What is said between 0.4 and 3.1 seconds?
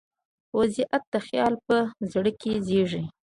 واقعیت د خیال په زړه کې زېږي.